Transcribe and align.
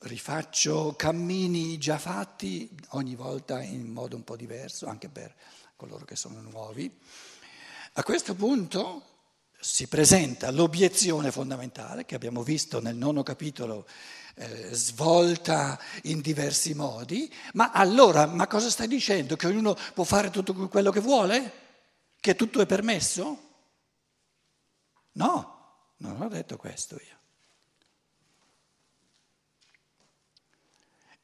rifaccio 0.00 0.94
cammini 0.96 1.78
già 1.78 1.98
fatti 1.98 2.70
ogni 2.90 3.14
volta 3.14 3.62
in 3.62 3.90
modo 3.90 4.16
un 4.16 4.24
po' 4.24 4.36
diverso, 4.36 4.86
anche 4.86 5.08
per 5.08 5.34
coloro 5.76 6.04
che 6.04 6.16
sono 6.16 6.40
nuovi. 6.40 6.90
A 7.94 8.02
questo 8.02 8.34
punto 8.34 9.04
si 9.58 9.88
presenta 9.88 10.50
l'obiezione 10.50 11.30
fondamentale 11.30 12.06
che 12.06 12.14
abbiamo 12.14 12.42
visto 12.42 12.80
nel 12.80 12.96
nono 12.96 13.22
capitolo 13.22 13.86
eh, 14.36 14.68
svolta 14.72 15.78
in 16.04 16.20
diversi 16.20 16.72
modi, 16.72 17.32
ma 17.54 17.70
allora, 17.70 18.26
ma 18.26 18.46
cosa 18.46 18.70
stai 18.70 18.88
dicendo? 18.88 19.36
Che 19.36 19.46
ognuno 19.46 19.76
può 19.92 20.04
fare 20.04 20.30
tutto 20.30 20.54
quello 20.54 20.90
che 20.90 21.00
vuole? 21.00 21.52
Che 22.18 22.34
tutto 22.36 22.60
è 22.60 22.66
permesso? 22.66 23.48
No, 25.12 25.94
non 25.98 26.22
ho 26.22 26.28
detto 26.28 26.56
questo 26.56 26.94
io. 26.94 27.19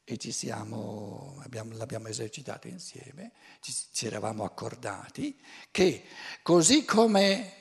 E 0.09 0.19
ci 0.19 0.31
siamo, 0.31 1.41
abbiamo, 1.43 1.77
l'abbiamo 1.77 2.07
esercitato 2.07 2.69
insieme, 2.69 3.33
ci, 3.61 3.75
ci 3.91 4.07
eravamo 4.07 4.45
accordati 4.45 5.37
che 5.73 6.05
così 6.43 6.85
come 6.85 7.55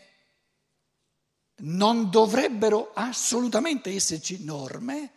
non 1.58 2.12
dovrebbero 2.12 2.92
assolutamente 2.94 3.90
esserci 3.90 4.44
norme, 4.44 5.12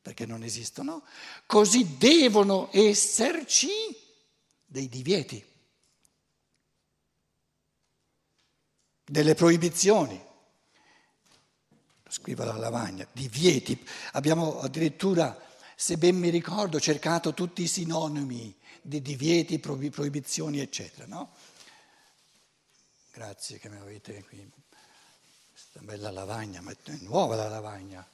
perché 0.00 0.24
non 0.24 0.42
esistono, 0.42 1.04
così 1.44 1.98
devono 1.98 2.70
esserci 2.72 3.68
dei 4.64 4.88
divieti, 4.88 5.44
delle 9.04 9.34
proibizioni. 9.34 10.24
Scrivo 12.08 12.44
la 12.44 12.56
lavagna, 12.56 13.06
divieti. 13.12 13.78
Abbiamo 14.12 14.60
addirittura, 14.60 15.38
se 15.80 15.96
ben 15.96 16.16
mi 16.16 16.28
ricordo, 16.28 16.80
cercato 16.80 17.32
tutti 17.34 17.62
i 17.62 17.68
sinonimi 17.68 18.52
di 18.82 19.00
divieti, 19.00 19.60
proibizioni, 19.60 20.58
eccetera. 20.58 21.06
No? 21.06 21.30
Grazie 23.12 23.60
che 23.60 23.68
mi 23.68 23.76
avete 23.76 24.24
qui. 24.24 24.50
Questa 25.52 25.78
bella 25.78 26.10
lavagna, 26.10 26.60
ma 26.62 26.72
è 26.72 26.96
nuova 27.02 27.36
la 27.36 27.46
lavagna. 27.46 28.04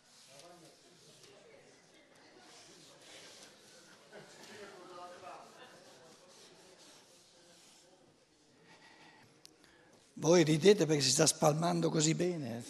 Voi 10.12 10.44
ridete 10.44 10.84
perché 10.84 11.00
si 11.00 11.12
sta 11.12 11.24
spalmando 11.24 11.88
così 11.88 12.14
bene. 12.14 12.62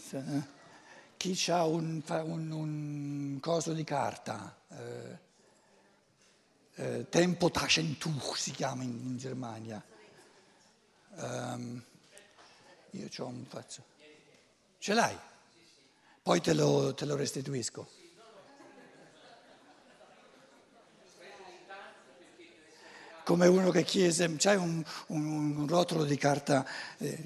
Chi 1.24 1.50
ha 1.50 1.64
un, 1.64 2.02
un, 2.06 2.50
un, 2.50 3.38
coso 3.40 3.72
di 3.72 3.82
carta, 3.82 4.54
eh, 4.68 5.18
eh, 6.74 7.08
Tempo 7.08 7.50
Taschentuch 7.50 8.36
si 8.36 8.50
chiama 8.50 8.82
in, 8.82 8.90
in 8.90 9.16
Germania. 9.16 9.82
Um, 11.12 11.82
io 12.90 13.08
ho 13.16 13.24
un 13.24 13.46
faccio. 13.46 13.82
Ce 14.76 14.92
l'hai? 14.92 15.18
Poi 16.22 16.42
te 16.42 16.52
lo, 16.52 16.92
te 16.92 17.06
lo 17.06 17.16
restituisco. 17.16 17.88
come 23.24 23.46
uno 23.46 23.70
che 23.70 23.82
chiese, 23.84 24.30
c'hai 24.36 24.56
un, 24.56 24.84
un, 25.06 25.56
un 25.56 25.66
rotolo 25.66 26.04
di 26.04 26.18
carta 26.18 26.66
eh, 26.98 27.24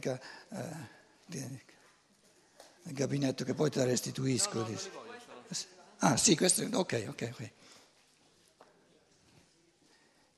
eh, 0.50 1.66
del 2.88 2.94
gabinetto 2.94 3.44
che 3.44 3.52
poi 3.52 3.70
te 3.70 3.80
la 3.80 3.84
restituisco. 3.84 4.60
No, 4.60 4.68
no, 4.68 4.78
ah 5.98 6.16
sì, 6.16 6.34
questo, 6.34 6.62
ok, 6.64 7.04
ok, 7.08 7.30
ok. 7.32 7.50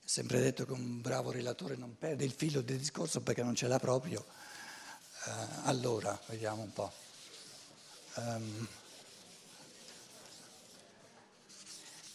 Sempre 0.05 0.41
detto 0.41 0.67
che 0.67 0.73
un 0.73 1.01
bravo 1.01 1.31
relatore 1.31 1.77
non 1.77 1.97
perde 1.97 2.25
il 2.25 2.33
filo 2.33 2.61
del 2.63 2.79
discorso 2.79 3.21
perché 3.21 3.45
non 3.45 3.55
ce 3.55 3.69
l'ha 3.69 3.79
proprio. 3.79 4.25
Uh, 5.27 5.31
allora, 5.65 6.19
vediamo 6.27 6.63
un 6.63 6.73
po'. 6.73 6.93
Um, 8.17 8.67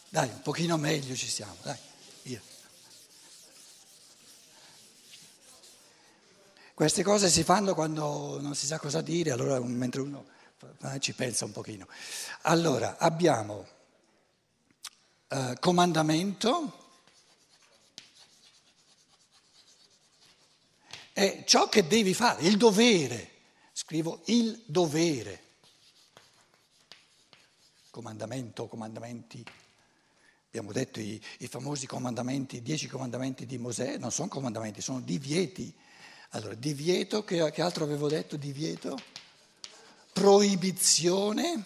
dai, 0.10 0.28
un 0.28 0.42
pochino 0.42 0.76
meglio 0.76 1.16
ci 1.16 1.30
siamo, 1.30 1.56
dai, 1.62 1.78
via. 2.24 2.42
Queste 6.74 7.04
cose 7.04 7.30
si 7.30 7.44
fanno 7.44 7.74
quando 7.74 8.42
non 8.42 8.54
si 8.54 8.66
sa 8.66 8.80
cosa 8.80 9.00
dire, 9.00 9.32
allora 9.32 9.58
mentre 9.62 10.02
uno 10.02 10.34
ci 11.00 11.14
pensa 11.14 11.46
un 11.46 11.52
pochino. 11.52 11.88
Allora, 12.42 12.98
abbiamo 12.98 13.68
eh, 15.28 15.58
comandamento 15.60 16.84
è 21.14 21.44
ciò 21.46 21.70
che 21.70 21.88
devi 21.88 22.14
fare, 22.14 22.44
il 22.44 22.58
dovere. 22.58 23.32
Scrivo 23.72 24.22
il 24.26 24.62
dovere. 24.66 25.44
Comandamento, 27.90 28.68
comandamenti. 28.68 29.44
Abbiamo 30.48 30.72
detto 30.72 31.00
i, 31.00 31.22
i 31.40 31.48
famosi 31.48 31.86
comandamenti, 31.86 32.58
i 32.58 32.62
dieci 32.62 32.88
comandamenti 32.88 33.46
di 33.46 33.58
Mosè, 33.58 33.98
non 33.98 34.12
sono 34.12 34.28
comandamenti, 34.28 34.82
sono 34.82 35.02
divieti 35.02 35.74
allora, 36.36 36.54
divieto, 36.54 37.24
che, 37.24 37.50
che 37.52 37.62
altro 37.62 37.86
avevo 37.86 38.10
detto? 38.10 38.36
Divieto? 38.36 38.98
Proibizione. 40.16 41.66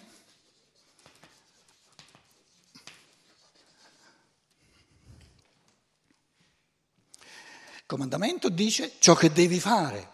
Il 7.76 7.86
comandamento 7.86 8.48
dice 8.48 8.96
ciò 8.98 9.14
che 9.14 9.30
devi 9.30 9.60
fare. 9.60 10.10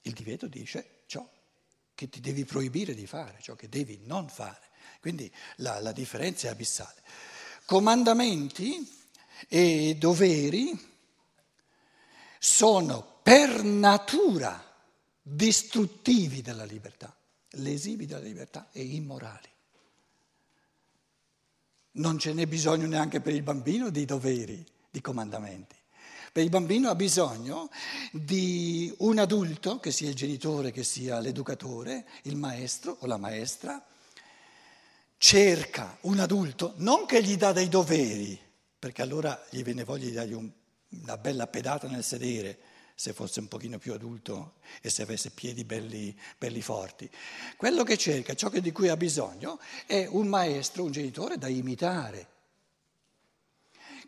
Il 0.00 0.14
divieto 0.14 0.46
dice 0.46 1.02
ciò 1.04 1.30
che 1.94 2.08
ti 2.08 2.20
devi 2.20 2.46
proibire 2.46 2.94
di 2.94 3.06
fare, 3.06 3.36
ciò 3.42 3.54
che 3.54 3.68
devi 3.68 4.00
non 4.06 4.30
fare. 4.30 4.70
Quindi 4.98 5.30
la, 5.56 5.78
la 5.80 5.92
differenza 5.92 6.48
è 6.48 6.50
abissale. 6.50 7.02
Comandamenti 7.66 9.04
e 9.46 9.94
doveri 9.98 10.72
sono 12.38 13.20
per 13.22 13.62
natura 13.62 14.71
distruttivi 15.22 16.42
della 16.42 16.64
libertà, 16.64 17.14
lesivi 17.52 18.06
della 18.06 18.20
libertà 18.20 18.68
e 18.72 18.82
immorali. 18.82 19.48
Non 21.92 22.18
ce 22.18 22.32
n'è 22.32 22.46
bisogno 22.46 22.86
neanche 22.86 23.20
per 23.20 23.34
il 23.34 23.42
bambino 23.42 23.90
di 23.90 24.04
doveri, 24.04 24.64
di 24.90 25.00
comandamenti. 25.00 25.76
Per 26.32 26.42
il 26.42 26.48
bambino 26.48 26.88
ha 26.88 26.94
bisogno 26.94 27.70
di 28.10 28.92
un 28.98 29.18
adulto, 29.18 29.78
che 29.78 29.92
sia 29.92 30.08
il 30.08 30.14
genitore, 30.14 30.72
che 30.72 30.82
sia 30.82 31.20
l'educatore, 31.20 32.06
il 32.22 32.36
maestro 32.36 32.96
o 33.00 33.06
la 33.06 33.18
maestra, 33.18 33.84
cerca 35.18 35.98
un 36.02 36.18
adulto, 36.18 36.72
non 36.76 37.04
che 37.04 37.22
gli 37.22 37.36
dà 37.36 37.52
dei 37.52 37.68
doveri, 37.68 38.40
perché 38.78 39.02
allora 39.02 39.44
gli 39.50 39.62
viene 39.62 39.84
voglia 39.84 40.06
di 40.06 40.12
dargli 40.12 40.32
un 40.32 40.50
una 41.00 41.16
bella 41.16 41.46
pedata 41.46 41.88
nel 41.88 42.04
sedere, 42.04 42.58
se 43.02 43.12
fosse 43.12 43.40
un 43.40 43.48
pochino 43.48 43.78
più 43.78 43.94
adulto 43.94 44.58
e 44.80 44.88
se 44.88 45.02
avesse 45.02 45.30
piedi 45.30 45.64
belli, 45.64 46.16
belli 46.38 46.62
forti. 46.62 47.10
Quello 47.56 47.82
che 47.82 47.96
cerca, 47.96 48.34
ciò 48.34 48.48
di 48.48 48.70
cui 48.70 48.86
ha 48.90 48.96
bisogno, 48.96 49.58
è 49.86 50.06
un 50.08 50.28
maestro, 50.28 50.84
un 50.84 50.92
genitore 50.92 51.36
da 51.36 51.48
imitare, 51.48 52.28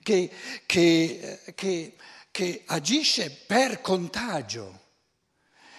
che, 0.00 0.30
che, 0.64 1.40
che, 1.56 1.96
che 2.30 2.62
agisce 2.66 3.32
per 3.32 3.80
contagio. 3.80 4.82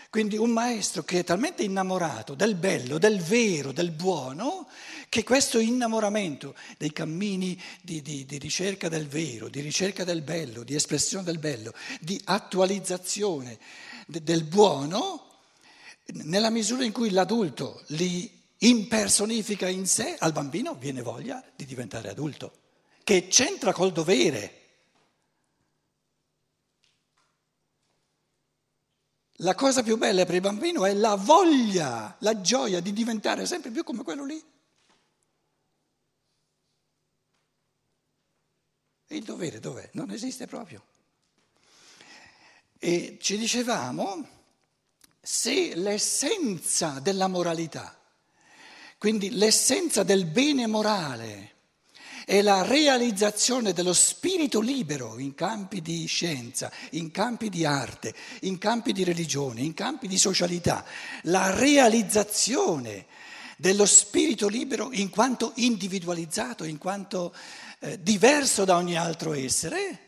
Quindi 0.09 0.35
un 0.35 0.49
maestro 0.49 1.03
che 1.03 1.19
è 1.19 1.23
talmente 1.23 1.63
innamorato 1.63 2.33
del 2.35 2.55
bello, 2.55 2.97
del 2.97 3.21
vero, 3.21 3.71
del 3.71 3.91
buono, 3.91 4.67
che 5.15 5.23
questo 5.23 5.59
innamoramento 5.59 6.55
dei 6.77 6.91
cammini 6.91 7.57
di, 7.81 8.01
di, 8.01 8.25
di, 8.25 8.37
ricerca 8.37 8.89
del 8.89 9.07
vero, 9.07 9.47
di 9.47 9.61
ricerca 9.61 10.03
del 10.03 10.21
bello, 10.21 10.63
di 10.63 10.75
espressione 10.75 11.23
del 11.23 11.39
bello, 11.39 11.73
di 12.01 12.19
attualizzazione 12.25 13.57
de, 14.07 14.21
del 14.23 14.43
buono, 14.43 15.37
nella 16.25 16.49
misura 16.49 16.83
in 16.83 16.91
cui 16.91 17.11
l'adulto 17.11 17.81
li 17.91 18.29
impersonifica 18.57 19.69
in 19.69 19.87
sé, 19.87 20.17
al 20.19 20.33
bambino 20.33 20.75
viene 20.75 21.01
voglia 21.01 21.41
di 21.55 21.63
diventare 21.63 22.09
adulto, 22.09 22.51
che 23.05 23.29
c'entra 23.29 23.71
col 23.71 23.93
dovere. 23.93 24.63
La 29.39 29.55
cosa 29.55 29.81
più 29.81 29.95
bella 29.95 30.25
per 30.25 30.35
il 30.35 30.41
bambino 30.41 30.83
è 30.83 30.93
la 30.93 31.15
voglia, 31.15 32.17
la 32.19 32.41
gioia 32.41 32.81
di 32.81 32.91
diventare 32.91 33.45
sempre 33.45 33.71
più 33.71 33.85
come 33.85 34.03
quello 34.03 34.25
lì. 34.25 34.53
Il 39.15 39.23
dovere 39.23 39.59
dov'è? 39.59 39.89
Non 39.93 40.11
esiste 40.11 40.45
proprio. 40.45 40.83
E 42.77 43.17
ci 43.21 43.37
dicevamo, 43.37 44.27
se 45.21 45.75
l'essenza 45.75 46.99
della 46.99 47.27
moralità, 47.27 47.97
Quindi 48.97 49.31
l'essenza 49.31 50.03
del 50.03 50.25
bene 50.25 50.67
morale 50.67 51.51
è 52.25 52.41
la 52.41 52.63
realizzazione 52.63 53.71
dello 53.71 53.93
spirito 53.93 54.59
libero 54.59 55.19
in 55.19 55.35
campi 55.35 55.81
di 55.81 56.07
scienza, 56.07 56.71
in 56.91 57.11
campi 57.11 57.49
di 57.49 57.65
arte, 57.65 58.15
in 58.41 58.57
campi 58.57 58.93
di 58.93 59.03
religione, 59.03 59.61
in 59.61 59.75
campi 59.75 60.07
di 60.07 60.17
socialità, 60.17 60.83
la 61.23 61.53
realizzazione 61.53 63.05
dello 63.57 63.85
spirito 63.85 64.47
libero 64.47 64.89
in 64.91 65.09
quanto 65.09 65.51
individualizzato, 65.55 66.63
in 66.63 66.79
quanto 66.79 67.33
eh, 67.85 68.01
diverso 68.01 68.65
da 68.65 68.77
ogni 68.77 68.97
altro 68.97 69.33
essere, 69.33 69.99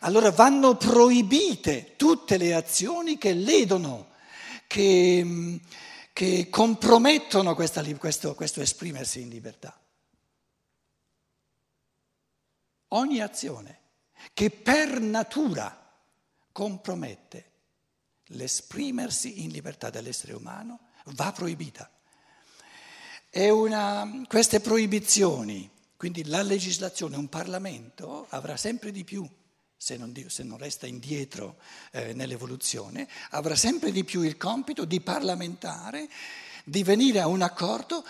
allora 0.00 0.30
vanno 0.30 0.76
proibite 0.76 1.96
tutte 1.96 2.36
le 2.36 2.54
azioni 2.54 3.16
che 3.16 3.32
ledono, 3.32 4.10
che, 4.66 5.22
mm, 5.24 5.56
che 6.12 6.48
compromettono 6.50 7.54
questa, 7.54 7.82
questo, 7.96 8.34
questo 8.34 8.60
esprimersi 8.60 9.22
in 9.22 9.30
libertà. 9.30 9.74
Ogni 12.88 13.20
azione 13.22 13.78
che 14.34 14.50
per 14.50 15.00
natura 15.00 15.90
compromette 16.52 17.50
l'esprimersi 18.32 19.44
in 19.44 19.50
libertà 19.50 19.88
dell'essere 19.88 20.34
umano 20.34 20.90
va 21.06 21.32
proibita. 21.32 21.90
Una, 23.32 24.24
queste 24.26 24.60
proibizioni, 24.60 25.78
quindi 26.00 26.24
la 26.24 26.40
legislazione, 26.40 27.18
un 27.18 27.28
Parlamento 27.28 28.24
avrà 28.30 28.56
sempre 28.56 28.90
di 28.90 29.04
più, 29.04 29.28
se 29.76 29.98
non, 29.98 30.14
se 30.28 30.42
non 30.44 30.56
resta 30.56 30.86
indietro 30.86 31.58
eh, 31.92 32.14
nell'evoluzione, 32.14 33.06
avrà 33.32 33.54
sempre 33.54 33.92
di 33.92 34.02
più 34.02 34.22
il 34.22 34.38
compito 34.38 34.86
di 34.86 35.02
parlamentare, 35.02 36.08
di 36.64 36.82
venire 36.84 37.20
a 37.20 37.26
un 37.26 37.42
accordo 37.42 38.02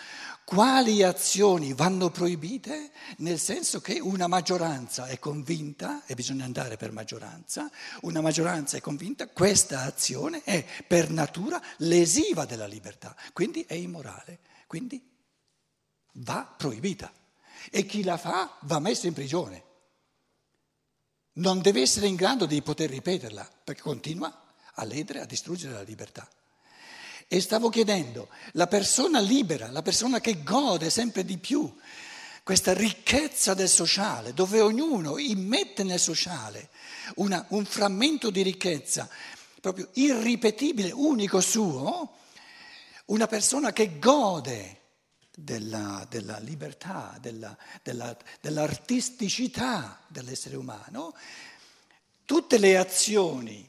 quali 0.44 1.02
azioni 1.02 1.72
vanno 1.72 2.10
proibite, 2.10 2.92
nel 3.16 3.40
senso 3.40 3.80
che 3.80 3.98
una 3.98 4.28
maggioranza 4.28 5.06
è 5.06 5.18
convinta, 5.18 6.06
e 6.06 6.14
bisogna 6.14 6.44
andare 6.44 6.76
per 6.76 6.92
maggioranza, 6.92 7.68
una 8.02 8.20
maggioranza 8.20 8.76
è 8.76 8.80
convinta, 8.80 9.26
questa 9.26 9.82
azione 9.82 10.44
è 10.44 10.64
per 10.86 11.10
natura 11.10 11.60
lesiva 11.78 12.44
della 12.44 12.66
libertà, 12.66 13.16
quindi 13.32 13.64
è 13.66 13.74
immorale. 13.74 14.38
Quindi 14.68 15.04
va 16.12 16.54
proibita 16.56 17.18
e 17.70 17.84
chi 17.84 18.02
la 18.02 18.16
fa 18.16 18.56
va 18.60 18.78
messo 18.78 19.06
in 19.06 19.12
prigione. 19.12 19.64
Non 21.34 21.60
deve 21.60 21.82
essere 21.82 22.06
in 22.06 22.16
grado 22.16 22.46
di 22.46 22.62
poter 22.62 22.90
ripeterla 22.90 23.48
perché 23.64 23.82
continua 23.82 24.54
a 24.74 24.84
ledere, 24.84 25.20
a 25.20 25.26
distruggere 25.26 25.74
la 25.74 25.82
libertà. 25.82 26.28
E 27.28 27.40
stavo 27.40 27.68
chiedendo, 27.68 28.28
la 28.52 28.66
persona 28.66 29.20
libera, 29.20 29.70
la 29.70 29.82
persona 29.82 30.20
che 30.20 30.42
gode 30.42 30.90
sempre 30.90 31.24
di 31.24 31.38
più 31.38 31.72
questa 32.42 32.72
ricchezza 32.72 33.54
del 33.54 33.68
sociale, 33.68 34.34
dove 34.34 34.60
ognuno 34.60 35.18
immette 35.18 35.84
nel 35.84 36.00
sociale 36.00 36.70
una, 37.16 37.44
un 37.50 37.64
frammento 37.64 38.30
di 38.30 38.42
ricchezza 38.42 39.08
proprio 39.60 39.88
irripetibile, 39.92 40.90
unico 40.90 41.40
suo, 41.40 42.16
una 43.06 43.26
persona 43.26 43.72
che 43.72 43.98
gode 43.98 44.79
della, 45.42 46.06
della 46.08 46.38
libertà, 46.38 47.16
della, 47.20 47.56
della, 47.82 48.16
dell'artisticità 48.40 50.00
dell'essere 50.08 50.56
umano, 50.56 51.14
tutte 52.24 52.58
le 52.58 52.76
azioni 52.76 53.68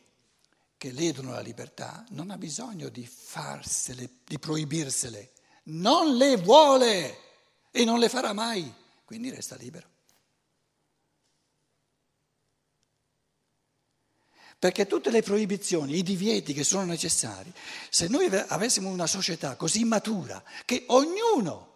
che 0.78 0.92
ledono 0.92 1.32
la 1.32 1.42
libertà 1.42 2.04
non 2.10 2.32
ha 2.32 2.38
bisogno 2.38 2.90
di 2.90 3.06
farsele, 3.06 4.10
di 4.26 4.40
proibirsele, 4.40 5.32
non 5.66 6.16
le 6.16 6.38
vuole 6.38 7.18
e 7.70 7.86
non 7.86 8.00
le 8.00 8.10
farà 8.10 8.34
mai, 8.34 8.74
quindi 9.06 9.30
resta 9.30 9.56
libero. 9.56 9.91
Perché 14.62 14.86
tutte 14.86 15.10
le 15.10 15.24
proibizioni, 15.24 15.98
i 15.98 16.04
divieti 16.04 16.54
che 16.54 16.64
sono 16.64 16.86
necessari, 16.86 17.52
se 17.90 18.08
noi 18.08 18.28
avessimo 18.28 18.90
una 18.90 19.08
società 19.08 19.56
così 19.56 19.84
matura 19.86 20.44
che 20.66 20.84
ognuno 20.90 21.70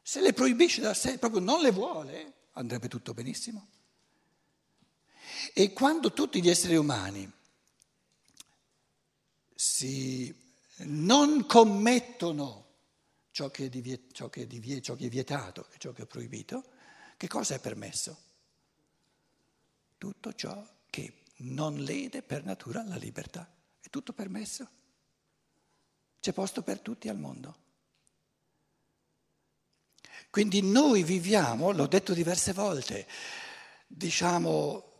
se 0.00 0.22
le 0.22 0.32
proibisce 0.32 0.80
da 0.80 0.94
sé, 0.94 1.18
proprio 1.18 1.42
non 1.42 1.60
le 1.60 1.72
vuole, 1.72 2.32
andrebbe 2.52 2.88
tutto 2.88 3.12
benissimo. 3.12 3.68
E 5.52 5.74
quando 5.74 6.14
tutti 6.14 6.40
gli 6.40 6.48
esseri 6.48 6.76
umani 6.76 7.30
si 9.54 10.34
non 10.84 11.44
commettono 11.44 12.66
ciò 13.30 13.50
che, 13.50 13.68
è 13.68 14.00
ciò, 14.10 14.30
che 14.30 14.46
divie, 14.46 14.80
ciò 14.80 14.94
che 14.94 15.04
è 15.04 15.10
vietato 15.10 15.68
e 15.70 15.78
ciò 15.78 15.92
che 15.92 16.04
è 16.04 16.06
proibito, 16.06 16.64
che 17.18 17.28
cosa 17.28 17.56
è 17.56 17.60
permesso? 17.60 18.16
Tutto 19.98 20.32
ciò 20.32 20.66
che 20.88 21.21
non 21.42 21.76
lede 21.76 22.22
per 22.22 22.44
natura 22.44 22.82
la 22.82 22.96
libertà. 22.96 23.48
È 23.80 23.88
tutto 23.88 24.12
permesso. 24.12 24.68
C'è 26.20 26.32
posto 26.32 26.62
per 26.62 26.80
tutti 26.80 27.08
al 27.08 27.18
mondo. 27.18 27.60
Quindi 30.30 30.62
noi 30.62 31.02
viviamo, 31.02 31.72
l'ho 31.72 31.86
detto 31.86 32.14
diverse 32.14 32.52
volte, 32.52 33.06
diciamo 33.86 34.91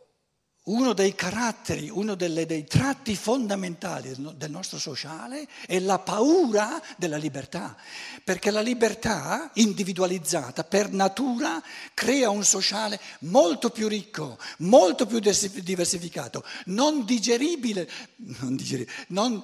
uno 0.65 0.93
dei 0.93 1.13
caratteri, 1.13 1.89
uno 1.89 2.15
delle, 2.15 2.45
dei 2.45 2.63
tratti 2.63 3.15
fondamentali 3.15 4.15
del 4.35 4.49
nostro 4.49 4.77
sociale 4.79 5.45
è 5.65 5.79
la 5.79 5.99
paura 5.99 6.81
della 6.95 7.17
libertà, 7.17 7.75
perché 8.23 8.49
la 8.49 8.61
libertà 8.61 9.51
individualizzata 9.55 10.63
per 10.63 10.91
natura 10.91 11.61
crea 11.93 12.29
un 12.29 12.45
sociale 12.45 12.99
molto 13.21 13.71
più 13.71 13.89
ricco, 13.89 14.37
molto 14.59 15.05
più 15.05 15.19
diversificato, 15.19 16.45
non 16.65 17.03
digeribile, 17.03 17.89
non, 18.15 18.55
digeribile, 18.55 18.95
non, 19.07 19.43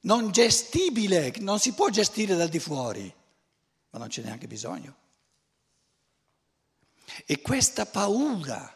non 0.00 0.30
gestibile, 0.30 1.34
non 1.40 1.58
si 1.58 1.72
può 1.72 1.90
gestire 1.90 2.34
dal 2.34 2.48
di 2.48 2.60
fuori, 2.60 3.12
ma 3.90 3.98
non 3.98 4.08
c'è 4.08 4.22
neanche 4.22 4.46
bisogno. 4.46 4.96
E 7.26 7.42
questa 7.42 7.84
paura 7.84 8.73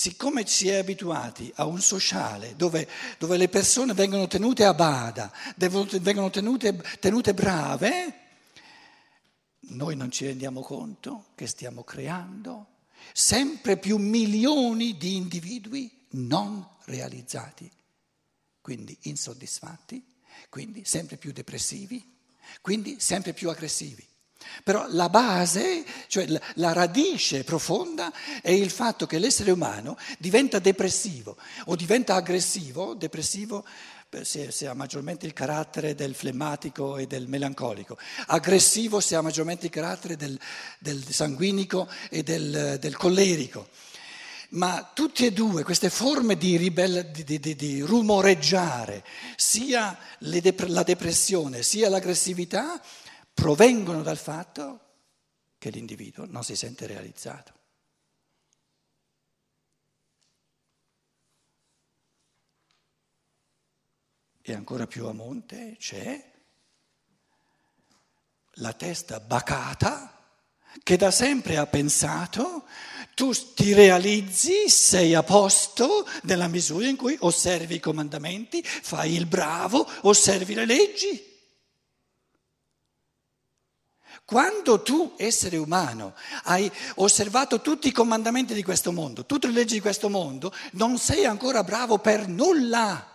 siccome 0.00 0.46
si 0.46 0.66
è 0.70 0.76
abituati 0.76 1.52
a 1.56 1.66
un 1.66 1.78
sociale 1.78 2.56
dove, 2.56 2.88
dove 3.18 3.36
le 3.36 3.50
persone 3.50 3.92
vengono 3.92 4.26
tenute 4.28 4.64
a 4.64 4.72
bada, 4.72 5.30
vengono 5.56 6.30
tenute, 6.30 6.74
tenute 6.98 7.34
brave, 7.34 8.14
noi 9.58 9.96
non 9.96 10.10
ci 10.10 10.24
rendiamo 10.24 10.62
conto 10.62 11.26
che 11.34 11.46
stiamo 11.46 11.84
creando 11.84 12.68
sempre 13.12 13.76
più 13.76 13.98
milioni 13.98 14.96
di 14.96 15.16
individui 15.16 16.06
non 16.12 16.66
realizzati, 16.86 17.70
quindi 18.62 18.96
insoddisfatti, 19.02 20.02
quindi 20.48 20.82
sempre 20.86 21.18
più 21.18 21.30
depressivi, 21.30 22.02
quindi 22.62 22.98
sempre 23.00 23.34
più 23.34 23.50
aggressivi. 23.50 24.09
Però 24.62 24.86
la 24.88 25.08
base, 25.08 25.84
cioè 26.08 26.26
la 26.54 26.72
radice 26.72 27.44
profonda 27.44 28.12
è 28.42 28.50
il 28.50 28.70
fatto 28.70 29.06
che 29.06 29.18
l'essere 29.18 29.50
umano 29.50 29.96
diventa 30.18 30.58
depressivo 30.58 31.36
o 31.66 31.76
diventa 31.76 32.14
aggressivo, 32.14 32.94
depressivo 32.94 33.64
se, 34.22 34.50
se, 34.50 34.66
ha 34.66 34.74
maggiormente 34.74 35.24
il 35.24 35.32
carattere 35.32 35.94
del 35.94 36.14
flemmatico 36.14 36.96
e 36.96 37.06
del 37.06 37.28
melancolico, 37.28 37.96
aggressivo 38.26 38.98
se 39.00 39.14
ha 39.14 39.20
maggiormente 39.20 39.66
il 39.66 39.72
carattere 39.72 40.16
del, 40.16 40.38
del 40.78 41.04
sanguinico 41.08 41.88
e 42.08 42.22
del, 42.22 42.78
del, 42.80 42.96
collerico. 42.96 43.68
Ma 44.50 44.90
tutte 44.92 45.26
e 45.26 45.32
due 45.32 45.62
queste 45.62 45.90
forme 45.90 46.36
di, 46.36 46.56
ribella, 46.56 47.02
di, 47.02 47.22
di, 47.22 47.54
di 47.54 47.80
rumoreggiare, 47.82 49.04
sia 49.36 49.96
dep- 50.18 50.66
la 50.66 50.82
depressione 50.82 51.62
sia 51.62 51.88
l'aggressività, 51.88 52.82
provengono 53.40 54.02
dal 54.02 54.18
fatto 54.18 54.80
che 55.56 55.70
l'individuo 55.70 56.26
non 56.26 56.44
si 56.44 56.54
sente 56.54 56.86
realizzato. 56.86 57.54
E 64.42 64.52
ancora 64.52 64.86
più 64.86 65.06
a 65.06 65.14
monte 65.14 65.76
c'è 65.78 66.32
la 68.54 68.74
testa 68.74 69.20
bacata 69.20 70.18
che 70.82 70.96
da 70.98 71.10
sempre 71.10 71.56
ha 71.56 71.66
pensato 71.66 72.66
tu 73.14 73.32
ti 73.54 73.72
realizzi, 73.72 74.68
sei 74.68 75.14
a 75.14 75.22
posto 75.22 76.06
nella 76.24 76.48
misura 76.48 76.86
in 76.86 76.96
cui 76.96 77.16
osservi 77.20 77.76
i 77.76 77.80
comandamenti, 77.80 78.62
fai 78.62 79.14
il 79.14 79.24
bravo, 79.24 79.86
osservi 80.02 80.52
le 80.52 80.66
leggi. 80.66 81.29
Quando 84.30 84.80
tu, 84.80 85.14
essere 85.16 85.56
umano, 85.56 86.14
hai 86.44 86.70
osservato 86.94 87.60
tutti 87.60 87.88
i 87.88 87.92
comandamenti 87.92 88.54
di 88.54 88.62
questo 88.62 88.92
mondo, 88.92 89.26
tutte 89.26 89.48
le 89.48 89.52
leggi 89.52 89.74
di 89.74 89.80
questo 89.80 90.08
mondo, 90.08 90.54
non 90.74 90.98
sei 90.98 91.24
ancora 91.24 91.64
bravo 91.64 91.98
per 91.98 92.28
nulla, 92.28 93.10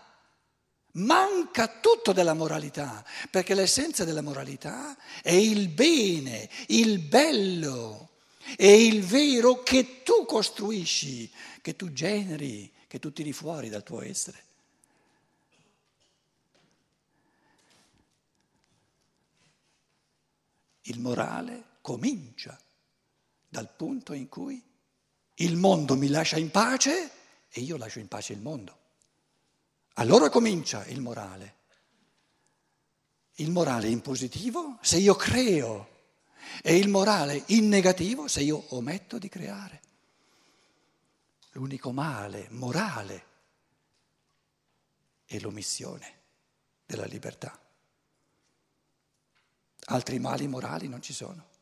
manca 0.92 1.70
tutto 1.80 2.12
della 2.12 2.34
moralità, 2.34 3.02
perché 3.32 3.54
l'essenza 3.54 4.04
della 4.04 4.20
moralità 4.20 4.98
è 5.22 5.32
il 5.32 5.70
bene, 5.70 6.50
il 6.68 7.00
bello, 7.00 8.10
è 8.58 8.66
il 8.66 9.02
vero 9.02 9.64
che 9.64 10.04
tu 10.04 10.26
costruisci, 10.26 11.32
che 11.62 11.78
tu 11.78 11.94
generi, 11.94 12.70
che 12.90 13.00
tu 13.00 13.14
tiri 13.14 13.32
fuori 13.32 13.70
dal 13.70 13.84
tuo 13.84 14.02
essere. 14.02 14.44
Il 20.88 21.00
morale 21.00 21.78
comincia 21.82 22.60
dal 23.48 23.70
punto 23.74 24.14
in 24.14 24.28
cui 24.28 24.62
il 25.36 25.56
mondo 25.56 25.96
mi 25.96 26.08
lascia 26.08 26.38
in 26.38 26.52
pace 26.52 27.12
e 27.50 27.62
io 27.62 27.78
lascio 27.78 28.00
in 28.00 28.08
pace 28.08 28.34
il 28.34 28.40
mondo. 28.40 28.80
Allora 29.94 30.30
comincia 30.30 30.86
il 30.88 31.02
morale. 31.02 31.54
Il 33.36 33.52
morale 33.52 33.88
in 33.88 34.02
positivo 34.02 34.78
se 34.82 34.98
io 34.98 35.16
creo 35.16 35.94
e 36.62 36.78
il 36.78 36.90
morale 36.90 37.44
in 37.48 37.68
negativo 37.68 38.28
se 38.28 38.42
io 38.42 38.76
ometto 38.76 39.18
di 39.18 39.30
creare. 39.30 39.82
L'unico 41.52 41.92
male 41.92 42.48
morale 42.52 43.26
è 45.26 45.40
l'omissione 45.40 46.20
della 46.86 47.06
libertà. 47.06 47.65
Altri 49.86 50.20
mali 50.20 50.48
morali 50.48 50.88
non 50.88 51.02
ci 51.02 51.14
sono. 51.14 51.54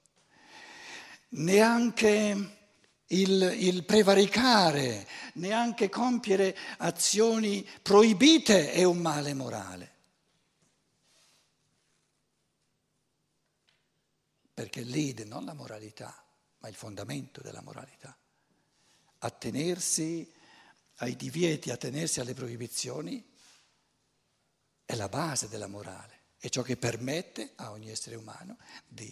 Neanche 1.29 2.61
il, 3.07 3.55
il, 3.59 3.83
prevaricare, 3.85 5.07
neanche 5.35 5.89
compiere 5.89 6.55
azioni 6.77 7.67
proibite 7.81 8.71
è 8.71 8.83
un 8.83 8.97
male 8.97 9.33
morale. 9.33 9.91
Perché 14.53 14.81
l'ide 14.81 15.25
non 15.25 15.45
la 15.45 15.53
moralità, 15.53 16.23
ma 16.59 16.69
il 16.69 16.75
fondamento 16.75 17.41
della 17.41 17.61
moralità. 17.61 18.15
Attenersi 19.19 20.31
ai 20.97 21.15
divieti, 21.15 21.71
attenersi 21.71 22.19
alle 22.19 22.33
proibizioni 22.33 23.23
è 24.85 24.95
la 24.95 25.09
base 25.09 25.47
della 25.49 25.67
morale, 25.67 26.22
è 26.43 26.49
ciò 26.49 26.61
che 26.61 26.75
permette 26.75 27.53
a 27.55 27.71
ogni 27.71 27.89
essere 27.89 28.17
umano 28.17 28.57
di 28.85 29.11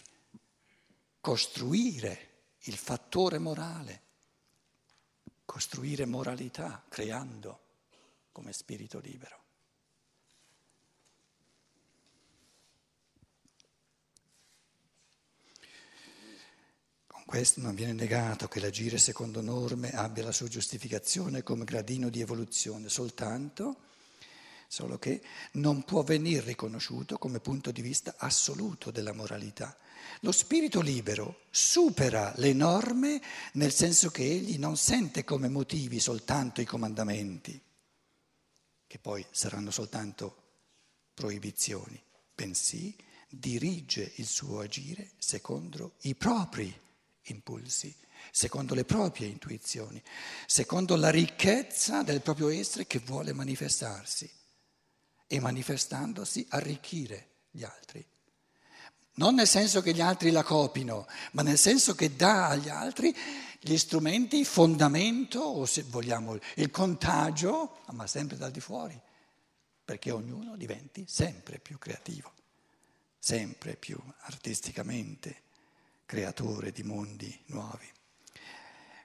costruire 1.22 2.42
il 2.64 2.76
fattore 2.76 3.38
morale, 3.38 4.02
costruire 5.46 6.06
moralità 6.06 6.84
creando 6.90 7.62
come 8.34 8.52
spirito 8.52 9.00
libero. 9.00 9.44
Con 17.08 17.24
questo 17.24 17.62
non 17.62 17.76
viene 17.76 17.94
negato 17.94 18.50
che 18.50 18.60
l'agire 18.60 18.98
secondo 18.98 19.40
norme 19.40 19.92
abbia 19.92 20.26
la 20.26 20.34
sua 20.34 20.50
giustificazione 20.50 21.44
come 21.44 21.64
gradino 21.64 22.10
di 22.10 22.20
evoluzione, 22.20 22.90
soltanto 22.90 23.88
solo 24.72 24.98
che 24.98 25.22
non 25.54 25.84
può 25.84 26.02
venire 26.02 26.46
riconosciuto 26.46 27.18
come 27.18 27.42
punto 27.42 27.72
di 27.72 27.82
vista 27.82 28.16
assoluto 28.18 28.90
della 28.90 29.12
moralità. 29.12 29.76
Lo 30.22 30.32
spirito 30.32 30.80
libero 30.80 31.42
supera 31.50 32.32
le 32.38 32.54
norme 32.54 33.22
nel 33.54 33.74
senso 33.74 34.12
che 34.12 34.24
egli 34.24 34.58
non 34.58 34.78
sente 34.78 35.26
come 35.26 35.50
motivi 35.50 36.00
soltanto 36.00 36.62
i 36.62 36.66
comandamenti, 36.66 37.62
che 38.88 38.98
poi 38.98 39.26
saranno 39.30 39.72
soltanto 39.72 40.38
proibizioni, 41.16 42.02
bensì 42.34 42.96
dirige 43.28 44.14
il 44.16 44.26
suo 44.26 44.62
agire 44.62 45.12
secondo 45.18 45.96
i 46.04 46.16
propri 46.16 46.74
impulsi, 47.24 47.94
secondo 48.32 48.74
le 48.74 48.86
proprie 48.86 49.28
intuizioni, 49.28 50.02
secondo 50.46 50.96
la 50.96 51.10
ricchezza 51.10 52.04
del 52.04 52.22
proprio 52.22 52.48
essere 52.48 52.88
che 52.88 53.00
vuole 53.00 53.34
manifestarsi 53.34 54.40
e 55.32 55.40
manifestandosi 55.40 56.46
arricchire 56.50 57.28
gli 57.52 57.64
altri 57.64 58.06
non 59.14 59.36
nel 59.36 59.48
senso 59.48 59.82
che 59.82 59.94
gli 59.94 60.02
altri 60.02 60.32
la 60.32 60.44
copino, 60.44 61.06
ma 61.34 61.42
nel 61.42 61.58
senso 61.58 61.96
che 61.96 62.16
dà 62.16 62.48
agli 62.48 62.70
altri 62.70 63.16
gli 63.60 63.78
strumenti, 63.78 64.40
il 64.40 64.46
fondamento, 64.46 65.40
o 65.40 65.66
se 65.66 65.84
vogliamo 65.84 66.38
il 66.56 66.72
contagio, 66.72 67.82
ma 67.92 68.08
sempre 68.08 68.38
dal 68.38 68.52
di 68.52 68.60
fuori, 68.60 69.00
perché 69.84 70.12
ognuno 70.12 70.56
diventi 70.56 71.06
sempre 71.08 71.60
più 71.60 71.78
creativo, 71.78 72.32
sempre 73.20 73.76
più 73.76 74.00
artisticamente 74.22 75.42
creatore 76.06 76.72
di 76.72 76.84
mondi 76.84 77.38
nuovi. 77.48 77.88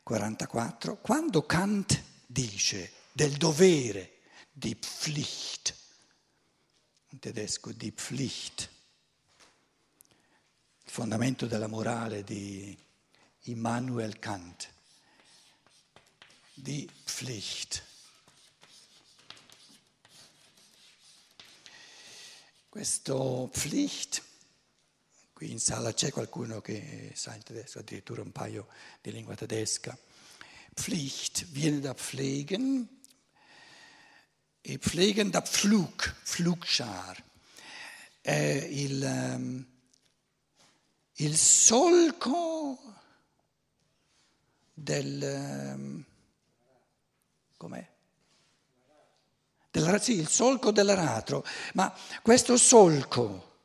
44. 0.03 0.97
Quando 0.99 1.45
Kant 1.45 2.01
dice 2.27 2.93
del 3.13 3.33
dovere, 3.33 4.13
di 4.51 4.75
Pflicht, 4.75 5.75
in 7.17 7.23
tedesco 7.23 7.73
di 7.73 7.91
Pflicht, 7.93 8.69
il 10.85 10.91
fondamento 10.91 11.47
della 11.47 11.67
morale 11.67 12.23
di 12.23 12.77
Immanuel 13.45 14.19
Kant, 14.19 14.71
di 16.53 16.87
Pflicht. 17.05 17.85
Questo 22.69 23.49
Pflicht, 23.51 24.23
qui 25.33 25.51
in 25.51 25.59
sala 25.59 25.95
c'è 25.95 26.11
qualcuno 26.13 26.61
che 26.61 27.13
sa 27.15 27.35
il 27.35 27.43
tedesco, 27.43 27.79
addirittura 27.79 28.21
un 28.21 28.33
paio 28.33 28.69
di 29.01 29.11
lingua 29.11 29.35
tedesca. 29.35 29.97
Pflicht 30.75 31.47
viene 31.47 31.81
da 31.81 31.95
pflegen 31.95 32.87
e 34.69 34.79
pflegen 34.79 35.31
da 35.31 35.41
Pflug, 35.43 36.15
Pflugschar. 36.25 37.23
È 38.21 38.33
il, 38.33 39.01
um, 39.01 39.65
il 41.15 41.37
solco 41.37 42.77
del... 44.75 45.23
Ehm, 45.23 46.05
com'è? 47.57 47.89
Del, 49.71 50.01
sì, 50.01 50.19
il 50.19 50.29
solco 50.29 50.73
dell'aratro, 50.73 51.45
ma 51.75 51.95
questo 52.23 52.57
solco 52.57 53.56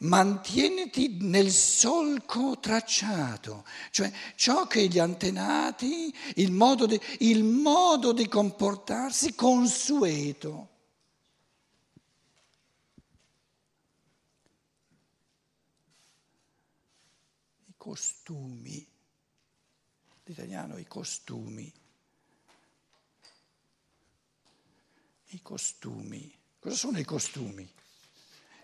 mantieniti 0.00 1.18
nel 1.20 1.50
solco 1.50 2.58
tracciato, 2.58 3.64
cioè 3.90 4.10
ciò 4.34 4.66
che 4.66 4.86
gli 4.86 4.98
antenati, 4.98 6.14
il 6.36 6.52
modo 6.52 6.86
di, 6.86 7.00
il 7.20 7.44
modo 7.44 8.12
di 8.12 8.28
comportarsi 8.28 9.34
consueto. 9.34 10.68
costumi, 17.80 18.86
l'italiano 20.24 20.76
i 20.76 20.86
costumi, 20.86 21.72
i 25.28 25.40
costumi. 25.40 26.38
Cosa 26.58 26.76
sono 26.76 26.98
i 26.98 27.04
costumi? 27.04 27.68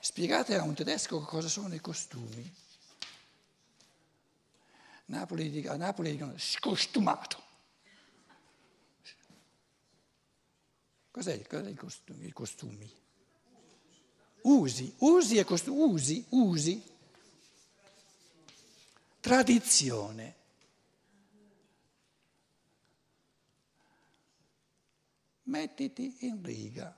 Spiegate 0.07 0.55
a 0.55 0.63
un 0.63 0.73
tedesco 0.73 1.21
cosa 1.23 1.49
sono 1.49 1.75
i 1.75 1.81
costumi. 1.81 2.55
Napoli, 5.07 5.67
a 5.67 5.75
Napoli 5.75 6.13
dicono 6.13 6.39
scostumato. 6.39 7.43
Cos'è, 11.11 11.45
cos'è 11.45 11.71
i 11.71 11.75
costumi? 11.75 12.27
I 12.27 12.33
costumi? 12.33 12.93
Usi, 14.43 14.95
usi 14.99 15.39
e 15.39 15.45
costumi, 15.45 15.83
usi, 15.93 16.25
usi 16.29 16.83
tradizione. 19.19 20.37
Mettiti 25.43 26.17
in 26.21 26.41
riga. 26.45 26.97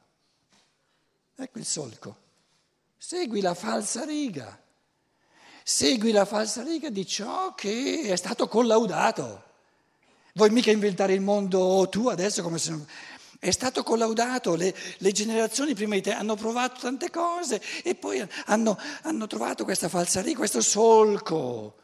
Ecco 1.37 1.59
il 1.59 1.65
solco. 1.65 2.27
Segui 2.99 3.41
la 3.41 3.55
falsa 3.55 4.05
riga. 4.05 4.61
Segui 5.63 6.11
la 6.11 6.25
falsa 6.25 6.63
riga 6.63 6.91
di 6.91 7.07
ciò 7.07 7.55
che 7.55 8.03
è 8.03 8.17
stato 8.17 8.49
collaudato. 8.49 9.45
Vuoi 10.35 10.51
mica 10.51 10.71
inventare 10.71 11.15
il 11.15 11.21
mondo 11.21 11.87
tu 11.89 12.09
adesso 12.09 12.43
come 12.43 12.59
se 12.59 12.71
non... 12.71 12.87
È 13.41 13.53
stato 13.53 13.85
collaudato, 13.85 14.57
le, 14.57 14.75
le, 14.99 15.13
generazioni 15.13 15.73
prima 15.73 15.95
di 15.95 16.03
te 16.03 16.13
hanno 16.13 16.35
provato 16.35 16.81
tante 16.81 17.09
cose 17.09 17.63
e 17.85 17.95
poi 17.95 18.27
hanno, 18.47 18.77
hanno 19.03 19.29
trovato 19.29 19.63
questa 19.63 19.89
falsa 19.89 20.21
riga, 20.21 20.39
questo 20.39 20.61
solco. 20.61 21.77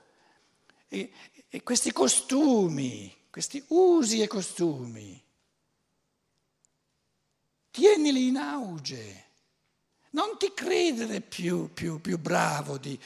E, 0.88 1.12
e 1.48 1.62
questi 1.62 1.92
costumi 1.92 3.22
questi 3.34 3.64
usi 3.70 4.22
e 4.22 4.28
costumi, 4.28 5.20
tienili 7.72 8.28
in 8.28 8.36
auge. 8.36 9.23
Non 10.14 10.38
ti 10.38 10.52
credere 10.54 11.20
più, 11.20 11.72
più, 11.72 12.00
più 12.00 12.18
bravo 12.18 12.78
di, 12.78 12.98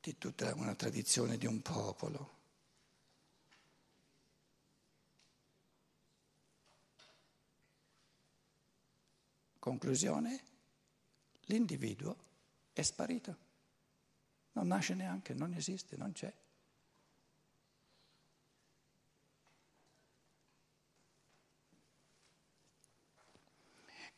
di 0.00 0.18
tutta 0.18 0.52
una 0.56 0.74
tradizione 0.74 1.38
di 1.38 1.46
un 1.46 1.62
popolo. 1.62 2.38
Conclusione, 9.60 10.42
l'individuo 11.42 12.16
è 12.72 12.82
sparito, 12.82 13.36
non 14.52 14.66
nasce 14.66 14.94
neanche, 14.94 15.34
non 15.34 15.54
esiste, 15.54 15.96
non 15.96 16.10
c'è. 16.10 16.34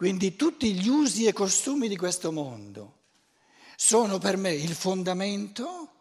Quindi 0.02 0.34
tutti 0.34 0.74
gli 0.74 0.88
usi 0.88 1.26
e 1.26 1.32
costumi 1.32 1.86
di 1.86 1.96
questo 1.96 2.32
mondo 2.32 3.02
sono 3.76 4.18
per 4.18 4.36
me 4.36 4.52
il 4.52 4.74
fondamento, 4.74 5.92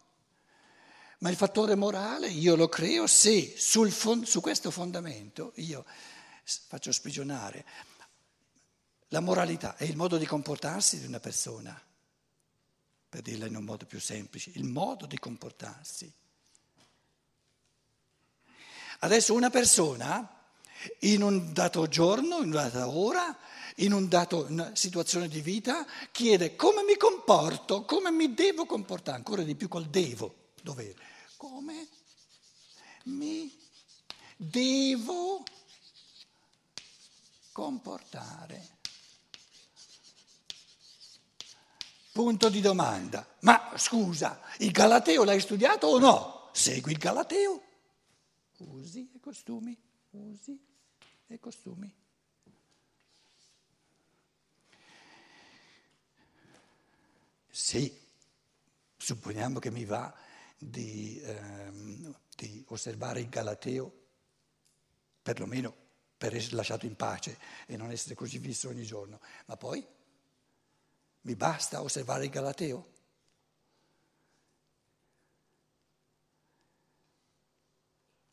ma 1.20 1.30
il 1.30 1.36
fattore 1.36 1.76
morale 1.76 2.28
io 2.28 2.56
lo 2.56 2.68
creo 2.68 3.06
se 3.06 3.54
fond- 3.92 4.26
su 4.26 4.42
questo 4.42 4.72
fondamento 4.72 5.52
io 5.58 5.86
faccio 6.44 6.92
sprigionare 6.92 7.64
la 9.10 9.20
moralità 9.20 9.76
è 9.76 9.84
il 9.84 9.96
modo 9.96 10.18
di 10.18 10.26
comportarsi 10.26 11.00
di 11.00 11.06
una 11.06 11.20
persona, 11.20 11.80
per 13.08 13.22
dirla 13.22 13.46
in 13.46 13.56
un 13.56 13.66
modo 13.66 13.86
più 13.86 14.00
semplice, 14.00 14.50
il 14.56 14.64
modo 14.64 15.06
di 15.06 15.20
comportarsi. 15.20 16.12
Adesso 19.02 19.36
una 19.36 19.52
persona 19.52 20.41
in 21.00 21.22
un 21.22 21.54
dato 21.54 21.88
giorno, 21.88 22.38
in 22.38 22.52
una 22.52 22.64
data 22.64 22.90
ora, 22.90 23.38
in 23.76 23.94
una 23.94 24.76
situazione 24.76 25.28
di 25.28 25.42
vita, 25.42 25.86
chiede 26.12 26.56
come 26.56 26.84
mi 26.84 26.98
comporto, 26.98 27.84
come 27.86 28.12
mi 28.12 28.34
devo 28.34 28.66
comportare, 28.66 29.18
ancora 29.18 29.44
di 29.44 29.56
più 29.56 29.68
col 29.68 29.88
devo, 29.88 30.52
dovere, 30.62 30.96
come 31.38 31.88
mi 33.06 33.52
devo 34.36 35.44
comportare. 37.52 38.80
Punto 42.12 42.50
di 42.50 42.60
domanda. 42.60 43.26
Ma 43.40 43.72
scusa, 43.78 44.42
il 44.60 44.72
Galateo 44.72 45.24
l'hai 45.24 45.40
studiato 45.40 45.88
o 45.88 45.98
no? 45.98 46.50
Segui 46.52 46.92
il 46.92 46.98
Galateo. 46.98 47.62
Usi 48.58 49.10
e 49.16 49.20
costumi, 49.20 49.76
usi 50.12 50.71
e 51.34 51.40
costumi. 51.40 51.94
Sì, 57.50 57.94
supponiamo 58.98 59.60
che 59.60 59.72
mi 59.72 59.86
va 59.86 60.14
di, 60.58 61.20
ehm, 61.24 62.16
di 62.36 62.64
osservare 62.68 63.20
il 63.20 63.30
Galateo, 63.30 63.94
perlomeno 65.22 65.76
per 66.18 66.36
essere 66.36 66.56
lasciato 66.56 66.86
in 66.86 66.96
pace 66.96 67.38
e 67.66 67.76
non 67.78 67.92
essere 67.92 68.16
così 68.16 68.38
visto 68.38 68.70
ogni 68.70 68.84
giorno, 68.84 69.20
ma 69.46 69.58
poi 69.58 69.86
mi 71.22 71.36
basta 71.36 71.82
osservare 71.82 72.26
il 72.26 72.32
Galateo? 72.32 72.90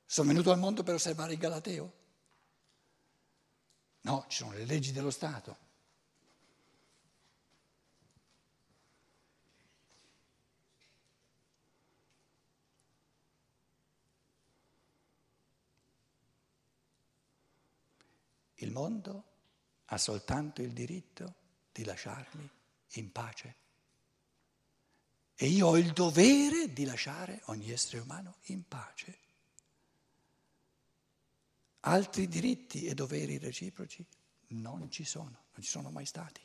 Sono 0.07 0.29
venuto 0.29 0.53
al 0.53 0.59
mondo 0.59 0.83
per 0.83 0.95
osservare 0.95 1.33
il 1.33 1.39
Galateo? 1.39 1.98
No, 4.03 4.25
ci 4.29 4.39
sono 4.39 4.53
le 4.53 4.65
leggi 4.65 4.93
dello 4.93 5.11
Stato. 5.11 5.67
Il 18.61 18.73
mondo 18.73 19.25
ha 19.87 19.99
soltanto 19.99 20.63
il 20.63 20.73
diritto 20.73 21.35
di 21.73 21.85
lasciarmi 21.85 22.49
in 22.93 23.13
pace. 23.13 23.55
E 25.35 25.47
io 25.47 25.69
ho 25.69 25.79
il 25.79 25.93
dovere 25.93 26.73
di 26.73 26.85
lasciare 26.85 27.43
ogni 27.45 27.71
essere 27.71 28.03
umano 28.03 28.39
in 28.47 28.67
pace. 28.67 29.28
Altri 31.89 32.29
diritti 32.29 32.85
e 32.85 32.95
doveri 32.95 33.39
reciproci 33.39 34.05
non 34.49 34.91
ci 34.91 35.05
sono, 35.05 35.25
non 35.55 35.63
ci 35.63 35.71
sono 35.71 35.91
mai 35.91 36.05
stati. 36.05 36.41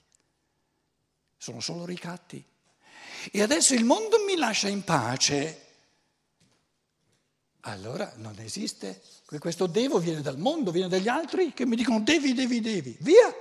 Sono 1.36 1.60
solo 1.60 1.86
ricatti. 1.86 2.44
E 3.32 3.42
adesso 3.42 3.74
il 3.74 3.84
mondo 3.84 4.24
mi 4.26 4.38
lascia 4.38 4.70
in 4.70 4.84
pace 4.84 5.64
allora 7.66 8.12
non 8.18 8.38
esiste. 8.40 9.02
Questo 9.40 9.68
devo 9.68 10.00
viene 10.00 10.22
dal 10.22 10.38
mondo, 10.38 10.72
viene 10.72 10.90
dagli 10.90 11.08
altri 11.08 11.54
che 11.54 11.66
mi 11.66 11.76
dicono 11.76 12.02
devi, 12.02 12.34
devi, 12.34 12.60
devi. 12.60 12.98
Via! 13.00 13.34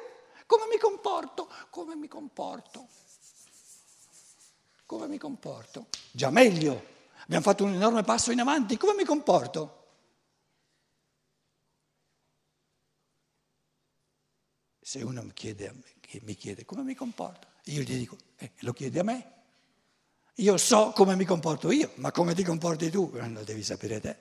Come 0.47 0.65
mi 0.71 0.79
comporto? 0.79 1.49
Come 1.71 1.97
mi 1.97 2.09
comporto? 2.09 2.89
Come 4.87 5.09
mi 5.09 5.19
comporto? 5.19 5.87
Già 6.11 6.31
meglio. 6.31 6.91
Abbiamo 7.23 7.43
fatto 7.43 7.65
un 7.65 7.75
enorme 7.75 8.03
passo 8.03 8.31
in 8.31 8.41
avanti. 8.41 8.77
Come 8.77 8.95
mi 8.95 9.05
comporto? 9.05 9.82
Se 14.93 15.01
uno 15.01 15.23
mi 15.23 15.33
chiede, 15.33 15.75
mi 16.21 16.35
chiede 16.35 16.67
come 16.67 16.83
mi 16.83 16.95
comporto, 16.95 17.49
io 17.65 17.81
gli 17.81 17.97
dico, 17.97 18.19
eh, 18.37 18.51
lo 18.59 18.75
chiedi 18.75 18.99
a 18.99 19.03
me? 19.03 19.33
Io 20.35 20.59
so 20.59 20.91
come 20.91 21.17
mi 21.17 21.25
comporto 21.25 21.71
io, 21.71 21.93
ma 21.95 22.13
come 22.13 22.35
ti 22.35 22.43
comporti 22.43 22.91
tu 22.91 23.11
lo 23.11 23.43
devi 23.43 23.63
sapere 23.63 24.01
te. 24.01 24.17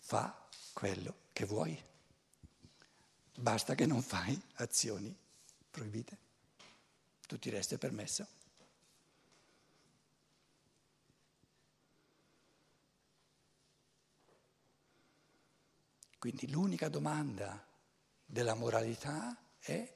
Fa 0.00 0.48
quello 0.72 1.14
che 1.32 1.44
vuoi. 1.44 1.80
Basta 3.36 3.76
che 3.76 3.86
non 3.86 4.02
fai 4.02 4.36
azioni 4.54 5.16
proibite. 5.70 6.18
Tutto 7.28 7.46
il 7.46 7.54
resto 7.54 7.76
è 7.76 7.78
permesso. 7.78 8.26
Quindi 16.18 16.50
l'unica 16.50 16.88
domanda 16.88 17.64
della 18.24 18.54
moralità 18.54 19.36
è 19.58 19.94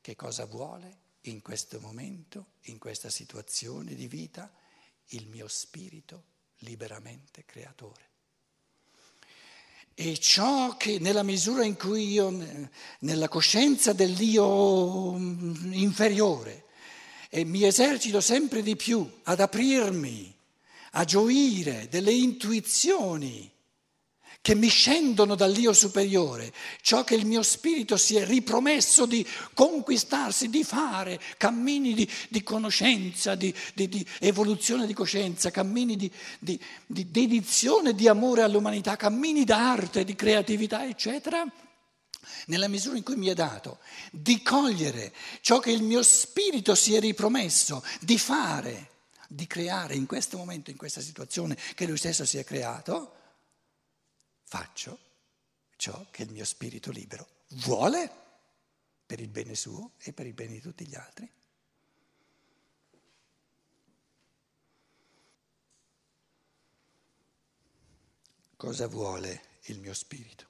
che 0.00 0.16
cosa 0.16 0.46
vuole 0.46 1.06
in 1.22 1.42
questo 1.42 1.78
momento, 1.80 2.52
in 2.62 2.78
questa 2.78 3.10
situazione 3.10 3.94
di 3.94 4.08
vita, 4.08 4.50
il 5.08 5.26
mio 5.26 5.46
spirito 5.46 6.24
liberamente 6.58 7.44
creatore. 7.44 8.06
E 9.94 10.16
ciò 10.18 10.76
che 10.76 10.98
nella 11.00 11.22
misura 11.22 11.64
in 11.64 11.76
cui 11.76 12.12
io, 12.12 12.30
nella 13.00 13.28
coscienza 13.28 13.92
dell'io 13.92 15.16
inferiore, 15.16 16.66
e 17.28 17.44
mi 17.44 17.64
esercito 17.64 18.20
sempre 18.20 18.62
di 18.62 18.74
più 18.76 19.06
ad 19.24 19.40
aprirmi, 19.40 20.34
a 20.92 21.04
gioire 21.04 21.88
delle 21.88 22.12
intuizioni, 22.12 23.52
che 24.48 24.54
mi 24.54 24.68
scendono 24.68 25.34
dall'io 25.34 25.74
superiore, 25.74 26.54
ciò 26.80 27.04
che 27.04 27.14
il 27.14 27.26
mio 27.26 27.42
spirito 27.42 27.98
si 27.98 28.16
è 28.16 28.24
ripromesso 28.24 29.04
di 29.04 29.22
conquistarsi, 29.52 30.48
di 30.48 30.64
fare, 30.64 31.20
cammini 31.36 31.92
di, 31.92 32.10
di 32.30 32.42
conoscenza, 32.42 33.34
di, 33.34 33.54
di, 33.74 33.90
di, 33.90 34.06
evoluzione 34.20 34.86
di 34.86 34.94
coscienza, 34.94 35.50
cammini 35.50 35.96
di, 35.96 36.10
dedizione, 36.86 37.94
di 37.94 38.08
amore 38.08 38.40
all'umanità, 38.40 38.96
cammini 38.96 39.44
d'arte, 39.44 40.02
di 40.02 40.14
creatività, 40.14 40.86
eccetera, 40.86 41.44
nella 42.46 42.68
misura 42.68 42.96
in 42.96 43.02
cui 43.02 43.16
mi 43.16 43.26
è 43.26 43.34
dato, 43.34 43.80
di 44.10 44.40
cogliere 44.40 45.12
ciò 45.42 45.58
che 45.58 45.72
il 45.72 45.82
mio 45.82 46.02
spirito 46.02 46.74
si 46.74 46.94
è 46.94 47.00
ripromesso, 47.00 47.84
di 48.00 48.16
fare, 48.16 48.92
di 49.28 49.46
creare 49.46 49.94
in 49.94 50.06
questo 50.06 50.38
momento, 50.38 50.70
in 50.70 50.78
questa 50.78 51.02
situazione 51.02 51.54
che 51.74 51.86
lui 51.86 51.98
stesso 51.98 52.24
si 52.24 52.38
è 52.38 52.44
creato, 52.44 53.12
faccio 54.48 54.98
ciò 55.76 56.06
che 56.10 56.22
il 56.22 56.32
mio 56.32 56.46
spirito 56.46 56.90
libero 56.90 57.28
vuole 57.48 58.10
per 59.04 59.20
il 59.20 59.28
bene 59.28 59.54
suo 59.54 59.92
e 59.98 60.14
per 60.14 60.24
il 60.24 60.32
bene 60.32 60.54
di 60.54 60.60
tutti 60.62 60.86
gli 60.86 60.94
altri. 60.94 61.30
Cosa 68.56 68.86
vuole 68.88 69.42
il 69.64 69.78
mio 69.80 69.92
spirito? 69.92 70.46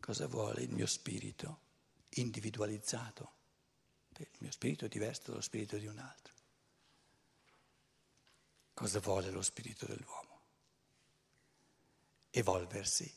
Cosa 0.00 0.26
vuole 0.26 0.62
il 0.62 0.70
mio 0.70 0.86
spirito 0.86 1.60
individualizzato? 2.10 3.38
il 4.18 4.28
mio 4.40 4.50
spirito 4.50 4.84
è 4.84 4.88
diverso 4.88 5.30
dallo 5.30 5.40
spirito 5.40 5.78
di 5.78 5.86
un 5.86 5.98
altro. 5.98 6.29
Cosa 8.80 8.98
vuole 9.00 9.28
lo 9.28 9.42
spirito 9.42 9.84
dell'uomo? 9.84 10.40
Evolversi 12.30 13.14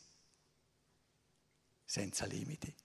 senza 1.86 2.26
limiti. 2.26 2.76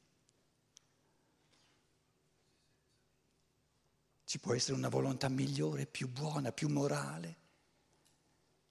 Ci 4.22 4.38
può 4.38 4.54
essere 4.54 4.76
una 4.76 4.88
volontà 4.88 5.28
migliore, 5.28 5.86
più 5.86 6.08
buona, 6.08 6.52
più 6.52 6.68
morale 6.68 7.36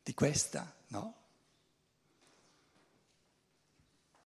di 0.01 0.13
questa? 0.13 0.73
No? 0.87 1.26